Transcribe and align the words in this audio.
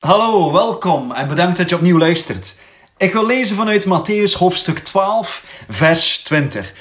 Hallo, 0.00 0.52
welkom 0.52 1.12
en 1.12 1.28
bedankt 1.28 1.56
dat 1.56 1.68
je 1.68 1.74
opnieuw 1.74 1.98
luistert. 1.98 2.56
Ik 2.96 3.12
wil 3.12 3.26
lezen 3.26 3.56
vanuit 3.56 3.86
Matthäus 3.86 4.38
hoofdstuk 4.38 4.78
12, 4.78 5.44
vers 5.68 6.18
20. 6.18 6.72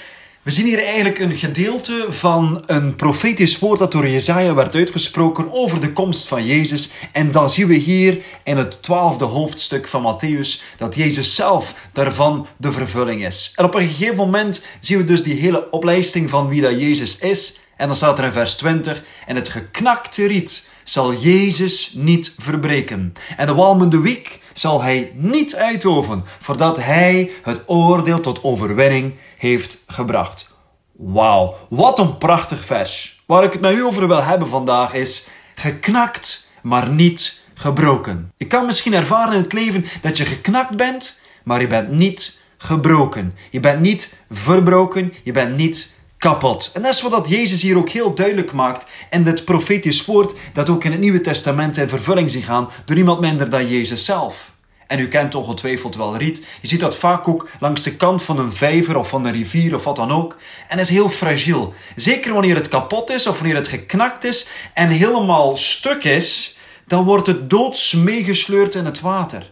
We 0.41 0.51
zien 0.51 0.65
hier 0.65 0.83
eigenlijk 0.83 1.19
een 1.19 1.35
gedeelte 1.35 2.05
van 2.09 2.63
een 2.65 2.95
profetisch 2.95 3.59
woord 3.59 3.79
dat 3.79 3.91
door 3.91 4.07
Jezaja 4.07 4.53
werd 4.53 4.75
uitgesproken 4.75 5.51
over 5.51 5.81
de 5.81 5.93
komst 5.93 6.27
van 6.27 6.45
Jezus. 6.45 6.89
En 7.11 7.31
dan 7.31 7.49
zien 7.49 7.67
we 7.67 7.73
hier 7.73 8.17
in 8.43 8.57
het 8.57 8.81
twaalfde 8.83 9.25
hoofdstuk 9.25 9.87
van 9.87 10.15
Matthäus 10.15 10.63
dat 10.77 10.95
Jezus 10.95 11.35
zelf 11.35 11.75
daarvan 11.93 12.47
de 12.57 12.71
vervulling 12.71 13.25
is. 13.25 13.51
En 13.55 13.65
op 13.65 13.75
een 13.75 13.87
gegeven 13.87 14.15
moment 14.15 14.63
zien 14.79 14.97
we 14.97 15.03
dus 15.03 15.23
die 15.23 15.39
hele 15.39 15.71
oplijsting 15.71 16.29
van 16.29 16.47
wie 16.47 16.61
dat 16.61 16.81
Jezus 16.81 17.17
is. 17.17 17.59
En 17.77 17.87
dan 17.87 17.95
staat 17.95 18.17
er 18.17 18.25
in 18.25 18.31
vers 18.31 18.55
20, 18.55 19.03
en 19.25 19.35
het 19.35 19.49
geknakte 19.49 20.27
riet 20.27 20.67
zal 20.89 21.13
Jezus 21.13 21.93
niet 21.93 22.35
verbreken. 22.37 23.13
En 23.37 23.45
de 23.45 23.53
walmende 23.53 24.01
wiek 24.01 24.39
zal 24.53 24.81
hij 24.81 25.11
niet 25.15 25.55
uitoven, 25.55 26.23
voordat 26.39 26.77
hij 26.77 27.31
het 27.41 27.63
oordeel 27.65 28.19
tot 28.19 28.43
overwinning 28.43 29.15
heeft 29.37 29.83
gebracht. 29.87 30.47
Wauw, 30.91 31.55
wat 31.69 31.99
een 31.99 32.17
prachtig 32.17 32.65
vers. 32.65 33.21
Waar 33.25 33.43
ik 33.43 33.51
het 33.51 33.61
met 33.61 33.73
u 33.73 33.83
over 33.83 34.07
wil 34.07 34.23
hebben 34.23 34.47
vandaag 34.47 34.93
is 34.93 35.27
geknakt, 35.55 36.49
maar 36.61 36.89
niet 36.89 37.41
gebroken. 37.53 38.31
Je 38.37 38.47
kan 38.47 38.65
misschien 38.65 38.93
ervaren 38.93 39.33
in 39.33 39.41
het 39.41 39.53
leven 39.53 39.85
dat 40.01 40.17
je 40.17 40.25
geknakt 40.25 40.75
bent, 40.75 41.19
maar 41.43 41.61
je 41.61 41.67
bent 41.67 41.91
niet 41.91 42.39
gebroken. 42.57 43.35
Je 43.51 43.59
bent 43.59 43.79
niet 43.79 44.17
verbroken, 44.29 45.13
je 45.23 45.31
bent 45.31 45.57
niet 45.57 45.93
kapot. 46.19 46.71
En 46.73 46.81
dat 46.81 46.93
is 46.93 47.01
wat 47.01 47.27
Jezus 47.27 47.61
hier 47.61 47.77
ook 47.77 47.89
heel 47.89 48.13
duidelijk 48.13 48.51
maakt 48.51 48.85
in 49.09 49.23
dit 49.23 49.45
profetisch 49.45 50.05
woord 50.05 50.33
dat 50.53 50.69
ook 50.69 50.83
in 50.83 50.91
het 50.91 50.99
Nieuwe 50.99 51.21
Testament 51.21 51.77
in 51.77 51.89
vervulling 51.89 52.31
zien 52.31 52.43
gaan 52.43 52.69
door 52.85 52.97
iemand 52.97 53.19
minder 53.19 53.49
dan 53.49 53.67
Jezus 53.67 54.05
zelf. 54.05 54.53
En 54.87 54.99
u 54.99 55.07
kent 55.07 55.35
ongetwijfeld 55.35 55.95
wel 55.95 56.17
riet. 56.17 56.45
Je 56.61 56.67
ziet 56.67 56.79
dat 56.79 56.97
vaak 56.97 57.27
ook 57.27 57.49
langs 57.59 57.83
de 57.83 57.95
kant 57.95 58.23
van 58.23 58.39
een 58.39 58.51
vijver 58.51 58.97
of 58.97 59.09
van 59.09 59.25
een 59.25 59.31
rivier 59.31 59.75
of 59.75 59.83
wat 59.83 59.95
dan 59.95 60.11
ook. 60.11 60.37
En 60.67 60.79
is 60.79 60.89
heel 60.89 61.09
fragiel. 61.09 61.73
Zeker 61.95 62.33
wanneer 62.33 62.55
het 62.55 62.67
kapot 62.67 63.09
is 63.09 63.27
of 63.27 63.37
wanneer 63.37 63.55
het 63.55 63.67
geknakt 63.67 64.23
is 64.23 64.47
en 64.73 64.89
helemaal 64.89 65.55
stuk 65.55 66.03
is, 66.03 66.57
dan 66.87 67.03
wordt 67.03 67.27
het 67.27 67.49
doods 67.49 67.93
meegesleurd 67.93 68.75
in 68.75 68.85
het 68.85 68.99
water. 68.99 69.51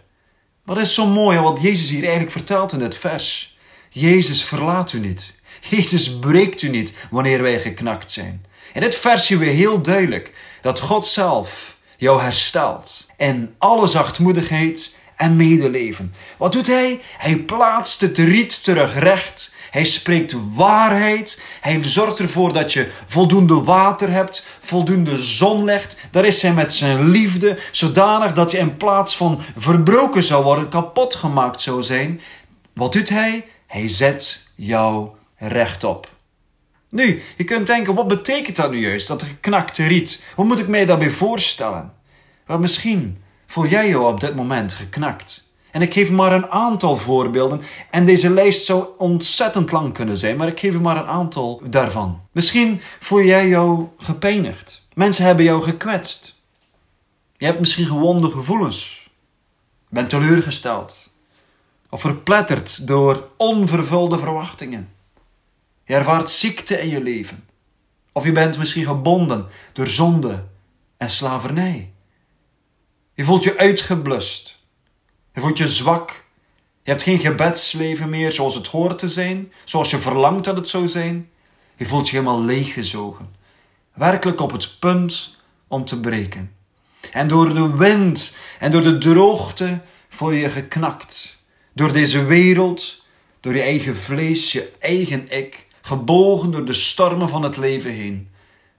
Dat 0.65 0.77
is 0.77 0.93
zo 0.93 1.05
mooi 1.05 1.39
wat 1.39 1.61
Jezus 1.61 1.89
hier 1.89 2.01
eigenlijk 2.01 2.31
vertelt 2.31 2.71
in 2.71 2.79
dit 2.79 2.95
vers. 2.95 3.57
Jezus 3.89 4.43
verlaat 4.43 4.93
u 4.93 4.99
niet. 4.99 5.35
Jezus 5.69 6.19
breekt 6.19 6.61
u 6.61 6.69
niet 6.69 6.93
wanneer 7.09 7.41
wij 7.41 7.59
geknakt 7.59 8.11
zijn. 8.11 8.45
In 8.73 8.81
dit 8.81 8.95
vers 8.95 9.25
zien 9.25 9.39
we 9.39 9.45
heel 9.45 9.81
duidelijk 9.81 10.33
dat 10.61 10.79
God 10.79 11.05
zelf 11.05 11.77
jou 11.97 12.21
herstelt. 12.21 13.05
In 13.17 13.55
alle 13.57 13.87
zachtmoedigheid 13.87 14.95
en 15.15 15.35
medeleven. 15.35 16.13
Wat 16.37 16.51
doet 16.51 16.67
hij? 16.67 17.01
Hij 17.17 17.37
plaatst 17.37 18.01
het 18.01 18.17
riet 18.17 18.63
terug 18.63 18.99
recht. 18.99 19.53
Hij 19.71 19.83
spreekt 19.85 20.35
waarheid. 20.53 21.41
Hij 21.61 21.83
zorgt 21.83 22.19
ervoor 22.19 22.53
dat 22.53 22.73
je 22.73 22.91
voldoende 23.07 23.63
water 23.63 24.11
hebt, 24.11 24.45
voldoende 24.59 25.23
zonlicht. 25.23 25.97
Daar 26.11 26.25
is 26.25 26.41
hij 26.41 26.53
met 26.53 26.73
zijn 26.73 27.09
liefde, 27.09 27.57
zodanig 27.71 28.33
dat 28.33 28.51
je 28.51 28.57
in 28.57 28.77
plaats 28.77 29.17
van 29.17 29.41
verbroken 29.57 30.23
zou 30.23 30.43
worden, 30.43 30.69
kapot 30.69 31.15
gemaakt 31.15 31.61
zou 31.61 31.83
zijn. 31.83 32.21
Wat 32.73 32.93
doet 32.93 33.09
hij? 33.09 33.45
Hij 33.67 33.89
zet 33.89 34.47
jou 34.55 35.09
rechtop. 35.37 36.15
Nu, 36.89 37.21
je 37.37 37.43
kunt 37.43 37.67
denken, 37.67 37.95
wat 37.95 38.07
betekent 38.07 38.55
dat 38.55 38.71
nu 38.71 38.77
juist, 38.77 39.07
dat 39.07 39.23
geknakte 39.23 39.87
riet? 39.87 40.23
Hoe 40.35 40.45
moet 40.45 40.59
ik 40.59 40.67
mij 40.67 40.85
daarbij 40.85 41.09
voorstellen? 41.09 41.93
Wel, 42.45 42.59
misschien 42.59 43.17
voel 43.45 43.65
jij 43.65 43.87
je 43.87 43.99
op 43.99 44.19
dit 44.19 44.35
moment 44.35 44.73
geknakt. 44.73 45.47
En 45.71 45.81
ik 45.81 45.93
geef 45.93 46.11
maar 46.11 46.33
een 46.33 46.47
aantal 46.47 46.97
voorbeelden. 46.97 47.61
En 47.91 48.05
deze 48.05 48.29
lijst 48.29 48.65
zou 48.65 48.87
ontzettend 48.97 49.71
lang 49.71 49.93
kunnen 49.93 50.17
zijn, 50.17 50.37
maar 50.37 50.47
ik 50.47 50.59
geef 50.59 50.73
je 50.73 50.79
maar 50.79 50.97
een 50.97 51.07
aantal 51.07 51.61
daarvan. 51.69 52.21
Misschien 52.31 52.81
voel 52.99 53.21
jij 53.21 53.47
jou 53.47 53.87
gepeinigd. 53.97 54.87
Mensen 54.93 55.25
hebben 55.25 55.45
jou 55.45 55.63
gekwetst. 55.63 56.41
Je 57.37 57.45
hebt 57.45 57.59
misschien 57.59 57.85
gewonde 57.85 58.29
gevoelens. 58.29 59.09
bent 59.89 60.09
teleurgesteld. 60.09 61.09
Of 61.89 62.01
verpletterd 62.01 62.87
door 62.87 63.27
onvervulde 63.37 64.19
verwachtingen. 64.19 64.89
Je 65.87 65.93
ervaart 65.93 66.29
ziekte 66.29 66.81
in 66.81 66.89
je 66.89 67.01
leven. 67.01 67.43
Of 68.11 68.25
je 68.25 68.31
bent 68.31 68.57
misschien 68.57 68.85
gebonden 68.85 69.47
door 69.73 69.87
zonde 69.87 70.43
en 70.97 71.09
slavernij. 71.09 71.91
Je 73.13 73.23
voelt 73.23 73.43
je 73.43 73.57
uitgeblust. 73.57 74.59
Je 75.33 75.41
voelt 75.41 75.57
je 75.57 75.67
zwak. 75.67 76.23
Je 76.83 76.89
hebt 76.89 77.03
geen 77.03 77.19
gebedsleven 77.19 78.09
meer 78.09 78.31
zoals 78.31 78.55
het 78.55 78.67
hoort 78.67 78.99
te 78.99 79.07
zijn, 79.07 79.51
zoals 79.63 79.89
je 79.89 79.99
verlangt 79.99 80.43
dat 80.43 80.55
het 80.55 80.67
zou 80.67 80.87
zijn. 80.87 81.29
Je 81.75 81.85
voelt 81.85 82.09
je 82.09 82.15
helemaal 82.15 82.41
leeggezogen. 82.43 83.35
Werkelijk 83.93 84.41
op 84.41 84.51
het 84.51 84.79
punt 84.79 85.37
om 85.67 85.85
te 85.85 85.99
breken. 85.99 86.55
En 87.11 87.27
door 87.27 87.53
de 87.53 87.75
wind 87.75 88.35
en 88.59 88.71
door 88.71 88.81
de 88.81 88.97
droogte 88.97 89.79
voel 90.09 90.31
je 90.31 90.39
je 90.39 90.49
geknakt. 90.49 91.37
Door 91.73 91.91
deze 91.91 92.23
wereld, 92.23 93.03
door 93.39 93.55
je 93.55 93.61
eigen 93.61 93.97
vlees, 93.97 94.51
je 94.51 94.71
eigen 94.79 95.27
ik 95.27 95.66
gebogen 95.87 96.51
door 96.51 96.65
de 96.65 96.73
stormen 96.73 97.29
van 97.29 97.43
het 97.43 97.57
leven 97.57 97.91
heen, 97.91 98.29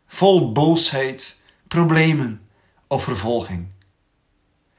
vol 0.07 0.53
boosheid, 0.53 1.41
problemen 1.69 2.41
of 2.87 3.03
vervolging. 3.03 3.67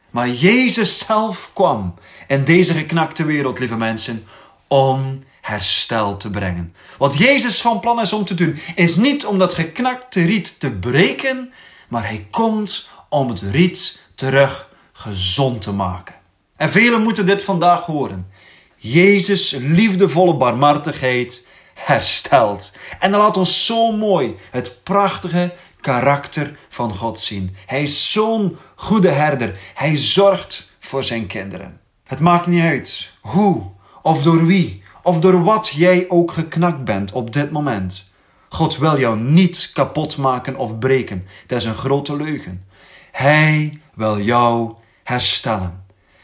Maar 0.10 0.30
Jezus 0.30 1.00
zelf 1.00 1.52
kwam 1.54 1.94
in 2.28 2.44
deze 2.44 2.74
geknakte 2.74 3.26
wereld, 3.26 3.60
lieve 3.60 3.76
mensen, 3.78 4.24
om 4.68 5.24
herstel 5.42 6.18
te 6.18 6.30
brengen. 6.30 6.76
Wat 6.98 7.18
Jezus 7.18 7.62
van 7.62 7.80
plan 7.80 8.00
is 8.02 8.14
om 8.14 8.26
te 8.26 8.34
doen, 8.34 8.60
is 8.76 8.96
niet 8.96 9.26
om 9.26 9.38
dat 9.38 9.54
geknakte 9.54 10.26
riet 10.26 10.60
te 10.60 10.72
breken, 10.72 11.54
maar 11.88 12.08
hij 12.08 12.28
komt 12.32 12.90
om 13.10 13.30
het 13.30 13.42
riet 13.42 14.02
terug 14.16 14.70
gezond 14.92 15.62
te 15.62 15.74
maken. 15.74 16.16
En 16.56 16.70
velen 16.70 17.02
moeten 17.02 17.26
dit 17.26 17.44
vandaag 17.44 17.86
horen. 17.86 18.28
Jezus' 18.76 19.52
liefdevolle 19.52 20.38
barmhartigheid 20.38 21.48
herstelt. 21.86 22.74
En 23.00 23.12
dan 23.12 23.20
laat 23.20 23.38
ons 23.38 23.66
zo 23.66 23.92
mooi 23.92 24.36
het 24.52 24.80
prachtige 24.84 25.54
karakter 25.82 26.58
van 26.70 26.96
God 26.96 27.20
zien. 27.20 27.56
Hij 27.66 27.82
is 27.82 28.12
zo'n 28.12 28.58
goede 28.76 29.10
herder. 29.10 29.60
Hij 29.74 29.98
zorgt 29.98 30.72
voor 30.80 31.04
zijn 31.04 31.28
kinderen. 31.28 31.80
Het 32.04 32.20
maakt 32.20 32.48
niet 32.48 32.64
uit 32.64 33.12
hoe 33.22 33.64
of 34.02 34.24
door 34.24 34.46
wie 34.46 34.84
of 35.04 35.20
door 35.20 35.44
wat 35.44 35.68
jij 35.68 36.06
ook 36.08 36.32
geknakt 36.32 36.84
bent 36.84 37.12
op 37.12 37.34
dit 37.34 37.52
moment. 37.52 38.12
God 38.50 38.78
wil 38.78 39.00
jou 39.00 39.20
niet 39.20 39.70
kapot 39.74 40.18
maken 40.18 40.56
of 40.56 40.80
breken. 40.80 41.28
Dat 41.48 41.58
is 41.58 41.66
een 41.66 41.76
grote 41.76 42.16
leugen. 42.16 42.66
Hij 43.12 43.82
wil 43.94 44.20
jou 44.20 44.74
herstellen. 45.04 45.84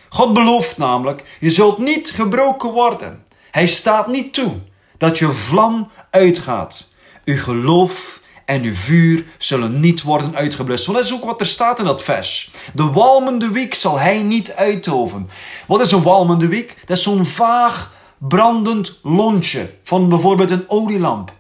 God 0.10 0.34
belooft 0.34 0.78
namelijk, 0.78 1.24
je 1.40 1.50
zult 1.50 1.78
niet 1.78 2.12
gebroken 2.12 2.72
worden. 2.72 3.24
Hij 3.52 3.68
staat 3.68 4.08
niet 4.08 4.34
toe 4.34 4.54
dat 4.98 5.18
je 5.18 5.32
vlam 5.32 5.92
uitgaat. 6.10 6.90
Uw 7.26 7.38
geloof 7.38 8.22
en 8.46 8.64
uw 8.64 8.74
vuur 8.74 9.26
zullen 9.38 9.80
niet 9.80 10.02
worden 10.02 10.36
uitgeblust. 10.36 10.86
Want 10.86 10.98
dat 10.98 11.08
is 11.08 11.14
ook 11.14 11.26
wat 11.26 11.40
er 11.40 11.46
staat 11.46 11.80
in 11.80 11.86
dat 11.86 12.04
vers. 12.04 12.52
De 12.74 12.84
walmende 12.84 13.52
wiek 13.52 13.74
zal 13.76 14.00
hij 14.00 14.24
niet 14.24 14.54
uitoven. 14.54 15.30
Wat 15.68 15.82
is 15.82 15.92
een 15.92 16.04
walmende 16.04 16.48
wiek? 16.48 16.78
Dat 16.86 16.98
is 16.98 17.04
zo'n 17.04 17.26
vaag 17.26 17.92
brandend 18.18 19.00
lontje 19.04 19.74
van 19.84 20.10
bijvoorbeeld 20.10 20.52
een 20.52 20.70
olielamp. 20.70 21.34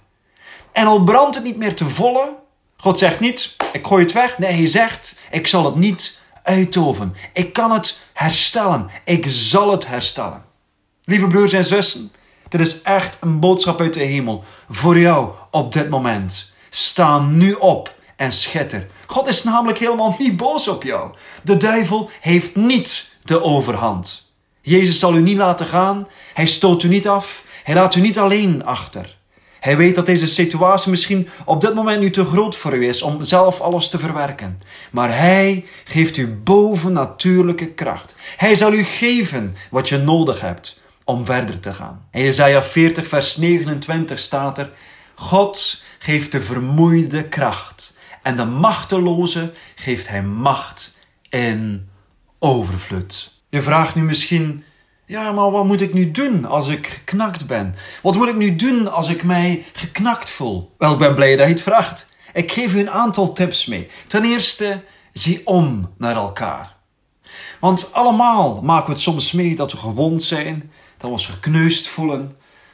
En 0.71 0.87
al 0.87 1.03
brandt 1.03 1.35
het 1.35 1.43
niet 1.43 1.57
meer 1.57 1.75
te 1.75 1.89
volle, 1.89 2.29
God 2.77 2.99
zegt 2.99 3.19
niet, 3.19 3.55
ik 3.71 3.87
gooi 3.87 4.03
het 4.03 4.13
weg. 4.13 4.37
Nee, 4.37 4.53
hij 4.53 4.67
zegt, 4.67 5.19
ik 5.31 5.47
zal 5.47 5.65
het 5.65 5.75
niet 5.75 6.21
uitoven. 6.43 7.15
Ik 7.33 7.53
kan 7.53 7.71
het 7.71 7.99
herstellen. 8.13 8.89
Ik 9.05 9.25
zal 9.27 9.71
het 9.71 9.87
herstellen. 9.87 10.43
Lieve 11.03 11.27
broers 11.27 11.53
en 11.53 11.65
zussen, 11.65 12.11
dit 12.57 12.67
is 12.67 12.81
echt 12.81 13.17
een 13.21 13.39
boodschap 13.39 13.81
uit 13.81 13.93
de 13.93 14.03
hemel 14.03 14.43
voor 14.69 14.99
jou 14.99 15.31
op 15.51 15.73
dit 15.73 15.89
moment. 15.89 16.51
Sta 16.69 17.19
nu 17.19 17.53
op 17.53 17.95
en 18.15 18.31
schitter. 18.31 18.87
God 19.05 19.27
is 19.27 19.43
namelijk 19.43 19.77
helemaal 19.77 20.15
niet 20.19 20.37
boos 20.37 20.67
op 20.67 20.83
jou. 20.83 21.11
De 21.43 21.57
duivel 21.57 22.09
heeft 22.21 22.55
niet 22.55 23.09
de 23.23 23.43
overhand. 23.43 24.31
Jezus 24.61 24.99
zal 24.99 25.15
u 25.15 25.21
niet 25.21 25.37
laten 25.37 25.65
gaan. 25.65 26.07
Hij 26.33 26.45
stoot 26.45 26.83
u 26.83 26.87
niet 26.87 27.07
af. 27.07 27.43
Hij 27.63 27.75
laat 27.75 27.95
u 27.95 28.01
niet 28.01 28.19
alleen 28.19 28.65
achter. 28.65 29.17
Hij 29.59 29.77
weet 29.77 29.95
dat 29.95 30.05
deze 30.05 30.27
situatie 30.27 30.89
misschien 30.89 31.29
op 31.45 31.61
dit 31.61 31.73
moment 31.73 31.99
nu 31.99 32.09
te 32.09 32.25
groot 32.25 32.55
voor 32.55 32.73
u 32.73 32.87
is 32.87 33.01
om 33.01 33.23
zelf 33.23 33.61
alles 33.61 33.89
te 33.89 33.99
verwerken. 33.99 34.61
Maar 34.91 35.17
Hij 35.17 35.65
geeft 35.83 36.17
u 36.17 36.27
bovennatuurlijke 36.27 37.67
kracht. 37.67 38.15
Hij 38.37 38.55
zal 38.55 38.73
u 38.73 38.83
geven 38.83 39.55
wat 39.69 39.89
je 39.89 39.97
nodig 39.97 40.41
hebt 40.41 40.83
om 41.05 41.25
verder 41.25 41.59
te 41.59 41.73
gaan. 41.73 42.07
In 42.11 42.23
Jesaja 42.23 42.63
40 42.63 43.07
vers 43.07 43.37
29 43.37 44.19
staat 44.19 44.57
er, 44.57 44.69
God 45.15 45.83
geeft 45.99 46.31
de 46.31 46.41
vermoeide 46.41 47.27
kracht 47.27 47.97
en 48.21 48.35
de 48.35 48.45
machteloze 48.45 49.53
geeft 49.75 50.07
hij 50.07 50.23
macht 50.23 50.97
in 51.29 51.89
overvloed. 52.39 53.33
Je 53.49 53.61
vraagt 53.61 53.95
nu 53.95 54.03
misschien, 54.03 54.63
ja, 55.05 55.31
maar 55.31 55.51
wat 55.51 55.65
moet 55.65 55.81
ik 55.81 55.93
nu 55.93 56.11
doen 56.11 56.45
als 56.45 56.67
ik 56.67 56.87
geknakt 56.87 57.47
ben? 57.47 57.75
Wat 58.01 58.15
moet 58.15 58.27
ik 58.27 58.35
nu 58.35 58.55
doen 58.55 58.91
als 58.91 59.09
ik 59.09 59.23
mij 59.23 59.65
geknakt 59.73 60.31
voel? 60.31 60.75
Wel, 60.77 60.93
ik 60.93 60.99
ben 60.99 61.15
blij 61.15 61.35
dat 61.35 61.47
je 61.47 61.53
het 61.53 61.61
vraagt. 61.61 62.13
Ik 62.33 62.51
geef 62.51 62.73
u 62.75 62.79
een 62.79 62.89
aantal 62.89 63.33
tips 63.33 63.65
mee. 63.65 63.87
Ten 64.07 64.23
eerste, 64.23 64.83
zie 65.13 65.47
om 65.47 65.93
naar 65.97 66.15
elkaar. 66.15 66.75
Want 67.59 67.93
allemaal 67.93 68.61
maken 68.61 68.85
we 68.85 68.91
het 68.91 69.01
soms 69.01 69.31
mee 69.31 69.55
dat 69.55 69.71
we 69.71 69.77
gewond 69.77 70.23
zijn, 70.23 70.71
dat 71.09 71.13
we 71.13 71.29
ons 71.29 71.35
gekneusd 71.35 71.87
voelen. 71.87 72.31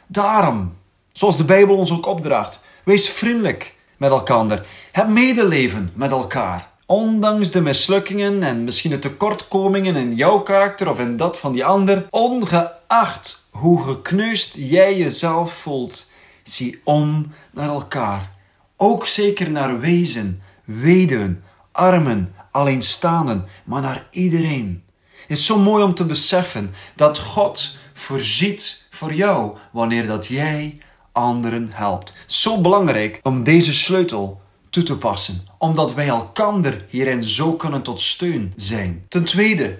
Daarom, 0.08 0.78
zoals 1.12 1.38
de 1.38 1.44
Bijbel 1.44 1.78
ons 1.78 1.92
ook 1.92 2.06
opdraagt, 2.06 2.62
wees 2.84 3.10
vriendelijk 3.10 3.76
met 3.98 4.12
elkaar. 4.12 4.66
Heb 4.92 5.08
medeleven 5.08 5.90
met 5.94 6.12
elkaar. 6.12 6.70
Ondanks 6.86 7.52
de 7.52 7.62
mislukkingen 7.62 8.44
en 8.44 8.64
misschien 8.64 8.92
de 8.92 9.00
tekortkomingen 9.00 9.96
in 9.96 10.16
jouw 10.16 10.40
karakter 10.40 10.90
of 10.90 11.00
in 11.00 11.18
dat 11.18 11.40
van 11.40 11.54
die 11.54 11.66
ander, 11.66 12.08
ongeacht 12.10 13.48
hoe 13.50 13.84
gekneusd 13.84 14.56
jij 14.60 14.98
jezelf 14.98 15.54
voelt, 15.54 16.12
zie 16.44 16.82
om 16.84 17.34
naar 17.52 17.70
elkaar. 17.70 18.32
Ook 18.78 19.06
zeker 19.06 19.52
naar 19.52 19.80
wezen, 19.80 20.42
weduwen, 20.66 21.44
armen, 21.72 22.36
alleenstaanden, 22.52 23.48
maar 23.64 23.82
naar 23.82 24.08
iedereen. 24.12 24.84
Het 25.28 25.38
is 25.40 25.46
zo 25.46 25.58
mooi 25.58 25.84
om 25.84 25.94
te 25.94 26.06
beseffen 26.06 26.74
dat 26.96 27.20
God 27.20 27.80
voorziet 28.02 28.86
voor 28.90 29.14
jou 29.14 29.58
wanneer 29.72 30.08
dat 30.08 30.28
jij 30.28 30.78
anderen 31.12 31.70
helpt. 31.72 32.14
Zo 32.26 32.62
belangrijk 32.62 33.20
om 33.24 33.44
deze 33.44 33.74
sleutel 33.74 34.42
toe 34.70 34.84
te 34.84 34.98
passen, 34.98 35.48
omdat 35.58 35.94
wij 35.94 36.08
elkander 36.08 36.86
hierin 36.90 37.24
zo 37.24 37.54
kunnen 37.54 37.82
tot 37.82 38.02
steun 38.02 38.54
zijn. 38.56 39.06
Ten 39.08 39.24
tweede, 39.24 39.80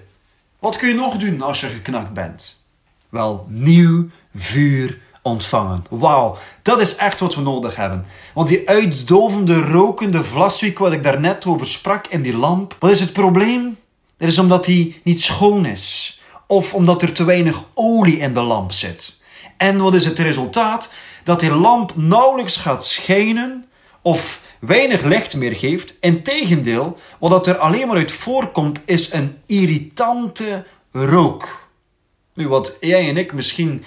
wat 0.58 0.76
kun 0.76 0.88
je 0.88 0.94
nog 0.94 1.16
doen 1.16 1.42
als 1.42 1.60
je 1.60 1.66
geknakt 1.66 2.12
bent? 2.12 2.60
Wel, 3.08 3.46
nieuw 3.48 4.08
vuur 4.34 4.98
ontvangen. 5.22 5.84
Wauw, 5.90 6.36
dat 6.62 6.80
is 6.80 6.96
echt 6.96 7.20
wat 7.20 7.34
we 7.34 7.40
nodig 7.40 7.76
hebben. 7.76 8.04
Want 8.34 8.48
die 8.48 8.68
uitdovende, 8.68 9.60
rokende 9.60 10.24
vlaswiek 10.24 10.78
wat 10.78 10.92
ik 10.92 11.02
daarnet 11.02 11.46
over 11.46 11.66
sprak 11.66 12.06
in 12.06 12.22
die 12.22 12.36
lamp, 12.36 12.76
wat 12.78 12.90
is 12.90 13.00
het 13.00 13.12
probleem? 13.12 13.76
Dat 14.16 14.28
is 14.28 14.38
omdat 14.38 14.64
die 14.64 15.00
niet 15.04 15.20
schoon 15.20 15.66
is. 15.66 16.20
Of 16.52 16.74
omdat 16.74 17.02
er 17.02 17.12
te 17.12 17.24
weinig 17.24 17.64
olie 17.74 18.18
in 18.18 18.34
de 18.34 18.40
lamp 18.40 18.72
zit. 18.72 19.18
En 19.56 19.78
wat 19.78 19.94
is 19.94 20.04
het 20.04 20.18
resultaat? 20.18 20.92
Dat 21.24 21.40
die 21.40 21.50
lamp 21.50 21.92
nauwelijks 21.96 22.56
gaat 22.56 22.84
schijnen 22.84 23.64
of 24.02 24.42
weinig 24.60 25.02
licht 25.02 25.36
meer 25.36 25.56
geeft. 25.56 25.96
Integendeel, 26.00 26.98
wat 27.18 27.46
er 27.46 27.56
alleen 27.56 27.86
maar 27.86 27.96
uit 27.96 28.12
voorkomt, 28.12 28.80
is 28.84 29.12
een 29.12 29.36
irritante 29.46 30.66
rook. 30.90 31.68
Nu, 32.34 32.48
wat 32.48 32.76
jij 32.80 33.08
en 33.08 33.16
ik 33.16 33.32
misschien 33.32 33.84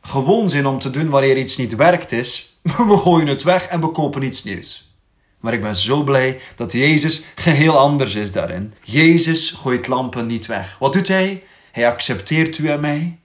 gewoon 0.00 0.48
zijn 0.48 0.66
om 0.66 0.78
te 0.78 0.90
doen 0.90 1.08
wanneer 1.08 1.36
iets 1.38 1.56
niet 1.56 1.74
werkt 1.74 2.12
is, 2.12 2.58
we 2.88 2.96
gooien 2.96 3.26
het 3.26 3.42
weg 3.42 3.66
en 3.66 3.80
we 3.80 3.88
kopen 3.88 4.22
iets 4.22 4.44
nieuws. 4.44 4.92
Maar 5.40 5.52
ik 5.52 5.60
ben 5.60 5.76
zo 5.76 6.02
blij 6.02 6.40
dat 6.56 6.72
Jezus 6.72 7.24
geheel 7.34 7.78
anders 7.78 8.14
is 8.14 8.32
daarin. 8.32 8.74
Jezus 8.82 9.50
gooit 9.50 9.86
lampen 9.86 10.26
niet 10.26 10.46
weg. 10.46 10.76
Wat 10.78 10.92
doet 10.92 11.08
hij? 11.08 11.42
Hij 11.72 11.88
accepteert 11.88 12.58
u 12.58 12.68
en 12.70 12.80
mij. 12.80 13.18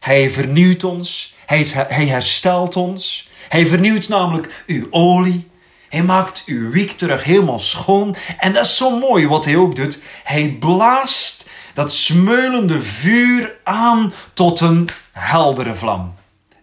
Hij 0.00 0.30
vernieuwt 0.30 0.84
ons. 0.84 1.34
Hij, 1.46 1.66
hij 1.88 2.06
herstelt 2.06 2.76
ons. 2.76 3.28
Hij 3.48 3.66
vernieuwt 3.66 4.08
namelijk 4.08 4.64
uw 4.66 4.86
olie. 4.90 5.48
Hij 5.88 6.02
maakt 6.02 6.42
uw 6.46 6.70
wiek 6.70 6.92
terug 6.92 7.24
helemaal 7.24 7.58
schoon. 7.58 8.16
En 8.38 8.52
dat 8.52 8.64
is 8.64 8.76
zo 8.76 8.98
mooi 8.98 9.26
wat 9.26 9.44
hij 9.44 9.56
ook 9.56 9.76
doet. 9.76 10.02
Hij 10.24 10.56
blaast 10.58 11.50
dat 11.74 11.92
smeulende 11.92 12.82
vuur 12.82 13.58
aan 13.64 14.12
tot 14.34 14.60
een 14.60 14.88
heldere 15.12 15.74
vlam. 15.74 16.14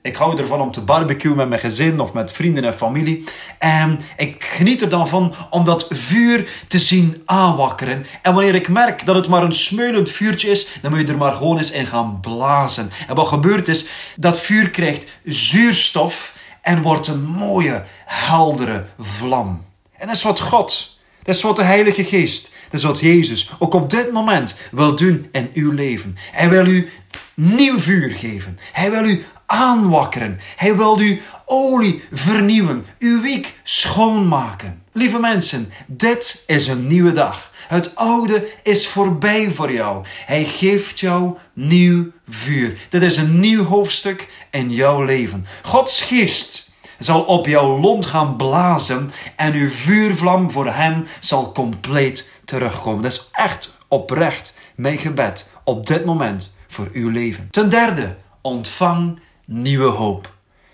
Ik 0.04 0.16
hou 0.16 0.38
ervan 0.38 0.62
om 0.62 0.72
te 0.72 0.82
barbecuen 0.82 1.36
met 1.36 1.50
mijn 1.50 1.62
gezin 1.62 2.00
of 2.00 2.14
met 2.14 2.32
vrienden 2.32 2.64
en 2.64 2.74
familie. 2.74 3.24
En 3.60 4.00
ik 4.18 4.44
geniet 4.44 4.82
er 4.82 4.90
dan 4.90 5.08
van 5.08 5.34
om 5.50 5.66
dat 5.66 5.88
vuur 5.90 6.50
te 6.68 6.80
zien 6.80 7.22
aanwakkeren. 7.26 8.06
En 8.22 8.34
wanneer 8.34 8.56
ik 8.56 8.70
merk 8.70 9.06
dat 9.06 9.16
het 9.16 9.28
maar 9.28 9.44
een 9.44 9.54
smeulend 9.54 10.10
vuurtje 10.10 10.50
is, 10.50 10.68
dan 10.82 10.92
moet 10.92 11.00
je 11.00 11.08
er 11.08 11.18
maar 11.18 11.34
gewoon 11.34 11.58
eens 11.58 11.72
in 11.72 11.86
gaan 11.86 12.20
blazen. 12.20 12.92
En 13.08 13.16
wat 13.16 13.28
gebeurt 13.28 13.68
is, 13.68 13.88
dat 14.16 14.40
vuur 14.40 14.70
krijgt 14.70 15.06
zuurstof 15.24 16.38
en 16.62 16.82
wordt 16.82 17.08
een 17.08 17.24
mooie, 17.24 17.84
heldere 18.06 18.86
vlam. 19.00 19.66
En 19.98 20.08
dat 20.08 20.16
is 20.16 20.24
wat 20.24 20.40
God, 20.40 20.98
dat 21.24 21.36
is 21.36 21.42
wat 21.42 21.56
de 21.56 21.64
Heilige 21.64 22.04
Geest, 22.04 22.54
dat 22.70 22.80
is 22.80 22.86
wat 22.86 23.00
Jezus 23.00 23.50
ook 23.60 23.74
op 23.74 23.90
dit 23.90 24.12
moment 24.12 24.58
wil 24.72 24.96
doen 24.96 25.28
in 25.32 25.50
uw 25.54 25.72
leven. 25.72 26.18
Hij 26.32 26.50
wil 26.50 26.66
u 26.66 26.90
nieuw 27.34 27.80
vuur 27.80 28.10
geven. 28.10 28.60
Hij 28.72 28.92
wil 28.92 29.06
u 29.06 29.26
aanwakkeren. 29.52 30.40
Hij 30.56 30.76
wil 30.76 31.00
u 31.00 31.22
olie 31.46 32.04
vernieuwen, 32.12 32.86
uw 33.00 33.22
wiek 33.22 33.54
schoonmaken. 33.64 34.84
Lieve 34.92 35.20
mensen, 35.20 35.72
dit 35.88 36.44
is 36.48 36.68
een 36.68 36.88
nieuwe 36.88 37.12
dag. 37.12 37.52
Het 37.68 37.96
oude 37.96 38.48
is 38.64 38.88
voorbij 38.88 39.52
voor 39.52 39.72
jou. 39.72 40.06
Hij 40.26 40.44
geeft 40.44 41.00
jou 41.00 41.38
nieuw 41.54 42.12
vuur. 42.30 42.78
Dit 42.90 43.04
is 43.04 43.18
een 43.18 43.40
nieuw 43.40 43.64
hoofdstuk 43.64 44.30
in 44.52 44.72
jouw 44.72 45.04
leven. 45.04 45.46
Gods 45.62 46.02
geest 46.02 46.70
zal 47.00 47.22
op 47.22 47.46
jouw 47.46 47.80
lont 47.80 48.06
gaan 48.06 48.36
blazen 48.36 49.12
en 49.36 49.54
uw 49.54 49.70
vuurvlam 49.70 50.52
voor 50.52 50.74
hem 50.74 51.06
zal 51.20 51.52
compleet 51.52 52.30
terugkomen. 52.46 53.02
Dat 53.02 53.12
is 53.12 53.30
echt 53.32 53.78
oprecht 53.88 54.54
mijn 54.76 54.98
gebed 54.98 55.50
op 55.64 55.88
dit 55.88 56.06
moment 56.06 56.52
voor 56.68 56.90
uw 56.94 57.10
leven. 57.10 57.48
Ten 57.50 57.70
derde, 57.70 58.16
ontvang 58.42 59.20
nieuwe 59.52 59.90
hoop. 59.90 60.34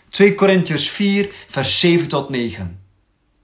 2 0.09 0.35
Korintiërs 0.35 0.89
4, 0.89 1.29
vers 1.47 1.79
7 1.79 2.07
tot 2.07 2.29
9. 2.29 2.81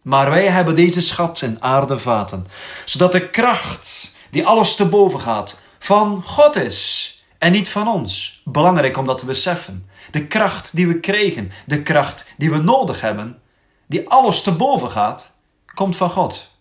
Maar 0.03 0.29
wij 0.29 0.47
hebben 0.47 0.75
deze 0.75 1.01
schat 1.01 1.41
in 1.41 1.63
aardevaten, 1.63 2.47
zodat 2.85 3.11
de 3.11 3.29
kracht 3.29 4.15
die 4.29 4.45
alles 4.45 4.75
te 4.75 4.85
boven 4.85 5.19
gaat 5.19 5.57
van 5.79 6.23
God 6.23 6.55
is 6.55 7.11
en 7.37 7.51
niet 7.51 7.69
van 7.69 7.87
ons. 7.87 8.41
Belangrijk 8.45 8.97
om 8.97 9.05
dat 9.05 9.17
te 9.17 9.25
beseffen. 9.25 9.89
De 10.11 10.27
kracht 10.27 10.75
die 10.75 10.87
we 10.87 10.99
kregen, 10.99 11.51
de 11.65 11.83
kracht 11.83 12.31
die 12.37 12.51
we 12.51 12.57
nodig 12.57 13.01
hebben, 13.01 13.41
die 13.87 14.09
alles 14.09 14.41
te 14.41 14.51
boven 14.51 14.91
gaat, 14.91 15.35
komt 15.73 15.95
van 15.95 16.09
God, 16.09 16.51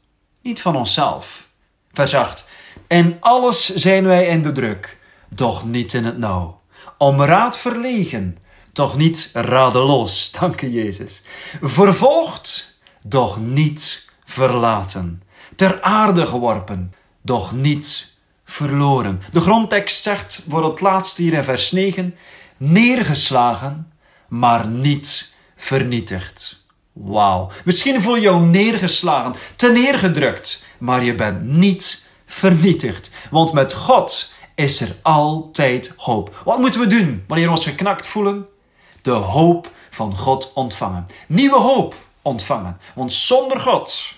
niet 0.43 0.61
van 0.61 0.77
onszelf. 0.77 1.49
Vers 1.93 2.15
8. 2.15 2.49
En 2.87 3.17
alles 3.21 3.75
zijn 3.75 4.05
wij 4.05 4.27
in 4.27 4.43
de 4.43 4.53
druk, 4.53 4.99
doch 5.29 5.65
niet 5.65 5.93
in 5.93 6.05
het 6.05 6.19
nauw. 6.19 6.61
Om 6.99 7.23
raad 7.23 7.59
verlegen, 7.59 8.37
toch 8.73 8.97
niet 8.97 9.31
radeloos, 9.33 10.31
dank 10.41 10.61
je 10.61 10.73
Jezus. 10.73 11.23
Vervolgd, 11.61 12.79
doch 13.07 13.41
niet 13.41 14.09
verlaten. 14.25 15.23
Ter 15.57 15.83
aarde 15.83 16.27
geworpen, 16.27 16.95
doch 17.23 17.53
niet 17.53 18.13
verloren. 18.45 19.23
De 19.33 19.41
grondtekst 19.41 20.03
zegt 20.03 20.45
voor 20.49 20.65
het 20.65 20.81
laatste 20.81 21.23
hier 21.23 21.33
in 21.33 21.45
vers 21.45 21.73
9: 21.73 22.15
neergeslagen, 22.57 23.93
maar 24.29 24.67
niet 24.67 25.35
vernietigd. 25.57 26.65
Wauw. 26.93 27.51
Misschien 27.65 28.03
voel 28.03 28.15
je 28.15 28.21
jou 28.21 28.43
neergeslagen, 28.43 29.35
te 29.57 29.73
neergedrukt, 29.73 30.65
maar 30.79 31.05
je 31.05 31.15
bent 31.15 31.43
niet 31.43 32.07
vernietigd. 32.27 33.11
Want 33.31 33.53
met 33.53 33.73
God 33.73 34.33
is 34.55 34.81
er 34.81 34.97
altijd 35.03 35.95
hoop. 35.97 36.43
Wat 36.45 36.59
moeten 36.59 36.81
we 36.81 36.87
doen 36.87 37.25
wanneer 37.27 37.47
we 37.47 37.53
ons 37.53 37.65
geknakt 37.65 38.07
voelen? 38.07 38.47
De 39.03 39.11
hoop 39.11 39.71
van 39.91 40.17
God 40.17 40.53
ontvangen. 40.55 41.07
Nieuwe 41.27 41.59
hoop 41.59 41.95
ontvangen. 42.23 42.81
Want 42.95 43.13
zonder 43.13 43.61
God 43.61 44.15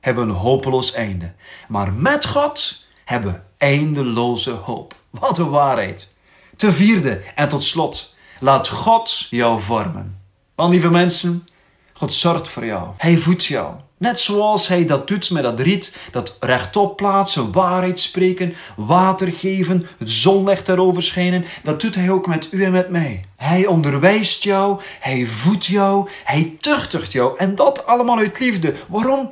hebben 0.00 0.26
we 0.26 0.32
een 0.32 0.36
hopeloos 0.36 0.92
einde. 0.92 1.32
Maar 1.68 1.92
met 1.92 2.26
God 2.26 2.84
hebben 3.04 3.32
we 3.32 3.40
eindeloze 3.58 4.50
hoop. 4.50 4.94
Wat 5.10 5.38
een 5.38 5.50
waarheid. 5.50 6.08
Ten 6.56 6.72
vierde 6.72 7.22
en 7.34 7.48
tot 7.48 7.62
slot, 7.62 8.14
laat 8.40 8.68
God 8.68 9.26
jou 9.30 9.60
vormen. 9.60 10.22
Want 10.54 10.70
lieve 10.70 10.90
mensen, 10.90 11.46
God 11.92 12.12
zorgt 12.12 12.48
voor 12.48 12.64
jou. 12.64 12.88
Hij 12.96 13.16
voedt 13.16 13.44
jou. 13.44 13.74
Net 14.00 14.18
zoals 14.18 14.68
hij 14.68 14.84
dat 14.84 15.08
doet 15.08 15.30
met 15.30 15.42
dat 15.42 15.60
riet, 15.60 15.96
dat 16.10 16.36
rechtop 16.40 16.96
plaatsen, 16.96 17.52
waarheid 17.52 17.98
spreken, 17.98 18.54
water 18.76 19.32
geven, 19.32 19.86
het 19.98 20.10
zonlicht 20.10 20.68
erover 20.68 21.02
schijnen, 21.02 21.44
dat 21.62 21.80
doet 21.80 21.94
hij 21.94 22.10
ook 22.10 22.26
met 22.26 22.48
u 22.50 22.64
en 22.64 22.72
met 22.72 22.90
mij. 22.90 23.24
Hij 23.36 23.66
onderwijst 23.66 24.42
jou, 24.42 24.80
hij 25.00 25.26
voedt 25.26 25.66
jou, 25.66 26.08
hij 26.24 26.56
tuchtigt 26.60 27.12
jou 27.12 27.38
en 27.38 27.54
dat 27.54 27.86
allemaal 27.86 28.18
uit 28.18 28.38
liefde. 28.38 28.74
Waarom? 28.88 29.28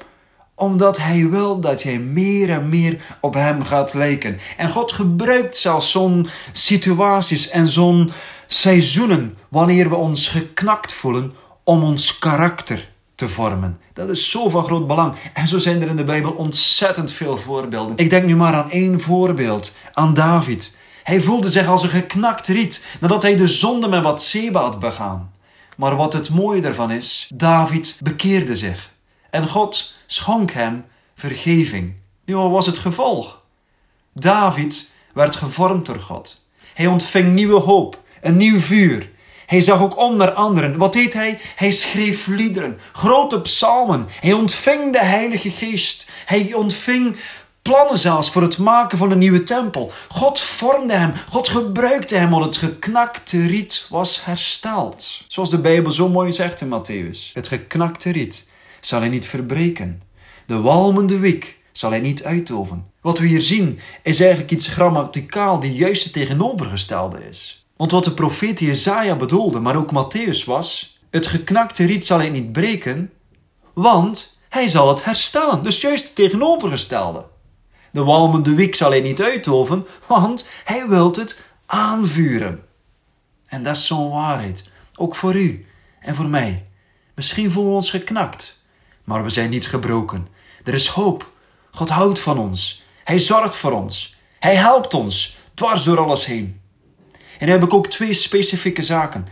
Omdat 0.55 0.99
hij 0.99 1.29
wil 1.29 1.61
dat 1.61 1.83
jij 1.83 1.99
meer 1.99 2.51
en 2.51 2.69
meer 2.69 3.01
op 3.21 3.35
hem 3.35 3.65
gaat 3.65 3.95
lijken. 3.95 4.39
En 4.57 4.71
God 4.71 4.93
gebruikt 4.93 5.57
zelfs 5.57 5.91
zo'n 5.91 6.29
situaties 6.53 7.49
en 7.49 7.69
zo'n 7.69 8.13
seizoenen 8.47 9.39
wanneer 9.49 9.89
we 9.89 9.95
ons 9.95 10.29
geknakt 10.29 10.93
voelen 10.93 11.35
om 11.65 11.83
ons 11.83 12.19
karakter 12.19 12.97
te 13.19 13.29
vormen. 13.29 13.81
Dat 13.93 14.09
is 14.09 14.31
zo 14.31 14.49
van 14.49 14.65
groot 14.65 14.87
belang. 14.87 15.15
En 15.33 15.49
zo 15.49 15.59
zijn 15.59 15.83
er 15.83 15.89
in 15.89 15.97
de 15.97 16.05
Bijbel 16.05 16.33
ontzettend 16.33 17.13
veel 17.13 17.37
voorbeelden. 17.37 17.97
Ik 17.97 18.11
denk 18.11 18.25
nu 18.25 18.37
maar 18.37 18.55
aan 18.55 18.71
één 18.71 19.01
voorbeeld, 19.01 19.77
aan 19.93 20.15
David. 20.15 20.77
Hij 21.03 21.21
voelde 21.21 21.51
zich 21.51 21.67
als 21.67 21.83
een 21.83 21.89
geknakt 21.89 22.47
riet 22.47 22.87
nadat 23.01 23.23
hij 23.23 23.37
de 23.37 23.47
zonde 23.47 23.89
met 23.89 24.03
Bathseba 24.03 24.61
had 24.61 24.79
begaan. 24.79 25.33
Maar 25.77 25.97
wat 25.97 26.13
het 26.13 26.31
mooie 26.31 26.61
daarvan 26.61 26.91
is, 26.91 27.31
David 27.35 28.01
bekeerde 28.03 28.57
zich. 28.57 28.93
En 29.31 29.49
God 29.49 29.95
schonk 30.07 30.51
hem 30.51 30.85
vergeving. 31.15 31.95
Nu, 32.25 32.37
wat 32.37 32.51
was 32.51 32.67
het 32.67 32.79
gevolg? 32.79 33.43
David 34.13 34.91
werd 35.15 35.37
gevormd 35.37 35.87
door 35.87 36.01
God. 36.01 36.45
Hij 36.75 36.87
ontving 36.87 37.33
nieuwe 37.35 37.61
hoop, 37.61 38.03
een 38.21 38.37
nieuw 38.37 38.59
vuur. 38.59 39.11
Hij 39.49 39.61
zag 39.61 39.83
ook 39.83 39.97
om 39.97 40.17
naar 40.17 40.33
anderen. 40.33 40.77
Wat 40.79 40.93
deed 40.93 41.13
hij? 41.13 41.39
Hij 41.57 41.71
schreef 41.71 42.27
liederen, 42.27 42.79
grote 42.93 43.41
psalmen. 43.41 44.07
Hij 44.21 44.33
ontving 44.33 44.93
de 44.93 45.05
Heilige 45.05 45.51
Geest. 45.51 46.07
Hij 46.25 46.53
ontving 46.55 47.17
plannen 47.63 47.99
zelfs 47.99 48.31
voor 48.31 48.43
het 48.43 48.59
maken 48.59 48.99
van 48.99 49.11
een 49.11 49.19
nieuwe 49.19 49.43
tempel. 49.43 49.93
God 50.09 50.41
vormde 50.41 50.95
hem, 50.95 51.13
God 51.29 51.49
gebruikte 51.49 52.17
hem, 52.17 52.31
want 52.31 52.45
het 52.45 52.57
geknakte 52.57 53.47
riet 53.47 53.87
was 53.91 54.25
hersteld. 54.25 55.25
Zoals 55.29 55.51
de 55.51 55.61
Bijbel 55.61 55.93
zo 55.93 56.09
mooi 56.09 56.33
zegt 56.33 56.61
in 56.61 56.69
Matthäus. 56.69 57.33
Het 57.33 57.49
geknakte 57.49 58.11
riet 58.11 58.49
zal 58.81 59.01
hij 59.01 59.09
niet 59.09 59.27
verbreken. 59.27 60.03
De 60.47 60.61
walmende 60.61 61.19
wik 61.19 61.59
zal 61.73 61.91
hij 61.91 62.01
niet 62.01 62.25
uitoven. 62.25 62.87
Wat 63.01 63.19
we 63.19 63.27
hier 63.27 63.43
zien 63.43 63.79
is 64.03 64.21
eigenlijk 64.21 64.51
iets 64.51 64.67
grammaticaal 64.67 65.61
die 65.61 65.73
juist 65.73 66.05
het 66.05 66.13
tegenovergestelde 66.13 67.19
is. 67.29 67.67
Want 67.79 67.91
wat 67.91 68.05
de 68.05 68.15
profeet 68.15 68.59
Jezaja 68.59 69.17
bedoelde, 69.17 69.61
maar 69.61 69.77
ook 69.77 69.91
Matthäus 69.91 70.45
was, 70.45 70.99
het 71.11 71.27
geknakte 71.27 71.85
riet 71.85 72.05
zal 72.05 72.19
hij 72.19 72.31
niet 72.31 72.53
breken, 72.53 73.13
want 73.75 74.41
hij 74.49 74.69
zal 74.69 74.89
het 74.89 75.05
herstellen. 75.05 75.63
Dus 75.63 75.81
juist 75.81 76.05
het 76.05 76.15
tegenovergestelde. 76.15 77.25
De 77.91 78.05
walmende 78.05 78.55
wik 78.55 78.75
zal 78.75 78.91
hij 78.91 79.01
niet 79.01 79.23
uitoven, 79.23 79.87
want 80.07 80.49
hij 80.65 80.89
wilt 80.89 81.17
het 81.17 81.43
aanvuren. 81.67 82.65
En 83.47 83.63
dat 83.63 83.77
is 83.77 83.87
zo'n 83.87 84.11
waarheid, 84.11 84.65
ook 84.95 85.15
voor 85.15 85.35
u 85.35 85.67
en 86.01 86.15
voor 86.15 86.29
mij. 86.29 86.67
Misschien 87.15 87.51
voelen 87.51 87.71
we 87.71 87.77
ons 87.77 87.91
geknakt, 87.91 88.63
maar 89.05 89.23
we 89.23 89.31
zijn 89.31 89.51
niet 89.51 89.69
gebroken. 89.69 90.27
Er 90.65 90.75
is 90.75 90.89
hoop. 90.89 91.31
God 91.71 91.89
houdt 91.89 92.21
van 92.21 92.39
ons. 92.39 92.83
Hij 93.05 93.19
zorgt 93.19 93.57
voor 93.57 93.73
ons. 93.73 94.17
Hij 94.39 94.55
helpt 94.57 94.95
ons 94.95 95.39
dwars 95.55 95.83
door 95.83 95.99
alles 96.01 96.27
heen. 96.27 96.61
En 97.39 97.49
heb 97.49 97.63
ik 97.63 97.75
ook 97.75 97.87
twee 97.87 98.13
specifieke 98.13 98.83
zaken. 98.83 99.27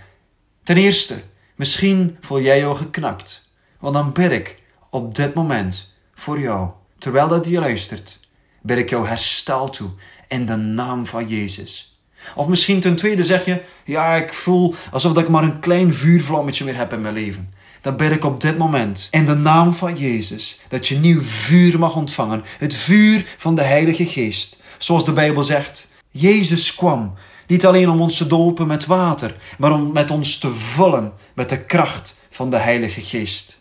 Ten 0.62 0.76
eerste, 0.76 1.22
misschien 1.54 2.16
voel 2.20 2.40
jij 2.40 2.58
jou 2.58 2.76
geknakt. 2.76 3.50
Want 3.80 3.94
dan 3.94 4.12
bid 4.12 4.32
ik 4.32 4.62
op 4.90 5.14
dit 5.14 5.34
moment 5.34 5.94
voor 6.14 6.40
jou, 6.40 6.68
terwijl 6.98 7.28
dat 7.28 7.46
je 7.46 7.58
luistert, 7.58 8.20
bid 8.62 8.78
ik 8.78 8.90
jou 8.90 9.06
herstel 9.06 9.70
toe 9.70 9.90
in 10.28 10.46
de 10.46 10.56
naam 10.56 11.06
van 11.06 11.28
Jezus. 11.28 12.00
Of 12.34 12.46
misschien 12.46 12.80
ten 12.80 12.96
tweede 12.96 13.24
zeg 13.24 13.44
je, 13.44 13.62
ja, 13.84 14.14
ik 14.14 14.32
voel 14.32 14.74
alsof 14.90 15.18
ik 15.18 15.28
maar 15.28 15.42
een 15.42 15.60
klein 15.60 15.94
vuurvlammetje 15.94 16.64
meer 16.64 16.76
heb 16.76 16.92
in 16.92 17.00
mijn 17.00 17.14
leven. 17.14 17.54
Dan 17.80 17.96
bid 17.96 18.10
ik 18.10 18.24
op 18.24 18.40
dit 18.40 18.58
moment 18.58 19.08
in 19.10 19.26
de 19.26 19.34
naam 19.34 19.74
van 19.74 19.96
Jezus 19.96 20.60
dat 20.68 20.88
je 20.88 20.98
nieuw 20.98 21.20
vuur 21.22 21.78
mag 21.78 21.96
ontvangen. 21.96 22.44
Het 22.58 22.74
vuur 22.74 23.26
van 23.36 23.54
de 23.54 23.62
Heilige 23.62 24.06
Geest. 24.06 24.60
Zoals 24.78 25.04
de 25.04 25.12
Bijbel 25.12 25.42
zegt, 25.44 25.92
Jezus 26.10 26.74
kwam 26.74 27.14
niet 27.46 27.66
alleen 27.66 27.88
om 27.88 28.00
ons 28.00 28.16
te 28.16 28.26
dopen 28.26 28.66
met 28.66 28.86
water, 28.86 29.36
maar 29.58 29.72
om 29.72 29.92
met 29.92 30.10
ons 30.10 30.38
te 30.38 30.54
vullen 30.54 31.12
met 31.34 31.48
de 31.48 31.64
kracht 31.64 32.20
van 32.30 32.50
de 32.50 32.56
Heilige 32.56 33.00
Geest. 33.00 33.58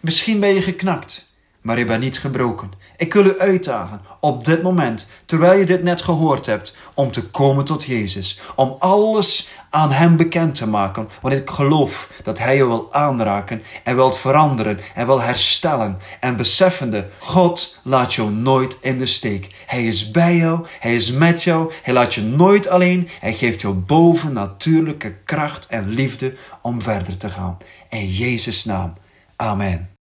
Misschien 0.00 0.40
ben 0.40 0.54
je 0.54 0.62
geknakt 0.62 1.31
maar 1.62 1.78
je 1.78 1.84
bent 1.84 2.02
niet 2.02 2.18
gebroken. 2.18 2.70
Ik 2.96 3.14
wil 3.14 3.24
u 3.24 3.38
uitdagen 3.38 4.00
op 4.20 4.44
dit 4.44 4.62
moment, 4.62 5.08
terwijl 5.26 5.58
je 5.58 5.64
dit 5.64 5.82
net 5.82 6.02
gehoord 6.02 6.46
hebt, 6.46 6.74
om 6.94 7.10
te 7.10 7.24
komen 7.24 7.64
tot 7.64 7.84
Jezus. 7.84 8.40
Om 8.54 8.76
alles 8.78 9.48
aan 9.70 9.92
Hem 9.92 10.16
bekend 10.16 10.54
te 10.54 10.68
maken. 10.68 11.08
Want 11.20 11.34
ik 11.34 11.50
geloof 11.50 12.10
dat 12.22 12.38
Hij 12.38 12.56
je 12.56 12.66
wil 12.66 12.92
aanraken 12.92 13.62
en 13.84 13.94
wil 13.94 14.12
veranderen 14.12 14.78
en 14.94 15.06
wil 15.06 15.20
herstellen. 15.20 15.98
En 16.20 16.36
beseffende, 16.36 17.08
God 17.18 17.78
laat 17.82 18.14
jou 18.14 18.30
nooit 18.30 18.78
in 18.80 18.98
de 18.98 19.06
steek. 19.06 19.64
Hij 19.66 19.86
is 19.86 20.10
bij 20.10 20.36
jou, 20.36 20.66
Hij 20.80 20.94
is 20.94 21.10
met 21.10 21.42
jou, 21.42 21.72
Hij 21.82 21.94
laat 21.94 22.14
je 22.14 22.22
nooit 22.22 22.68
alleen. 22.68 23.08
Hij 23.20 23.34
geeft 23.34 23.60
jou 23.60 23.74
bovennatuurlijke 23.74 25.14
kracht 25.24 25.66
en 25.66 25.88
liefde 25.88 26.34
om 26.62 26.82
verder 26.82 27.16
te 27.16 27.28
gaan. 27.28 27.56
In 27.88 28.08
Jezus' 28.08 28.64
naam. 28.64 28.94
Amen. 29.36 29.90